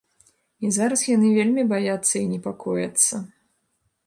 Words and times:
І 0.67 0.71
зараз 0.77 1.03
яны 1.15 1.29
вельмі 1.37 1.67
баяцца 1.75 2.15
і 2.21 2.25
непакояцца. 2.33 3.15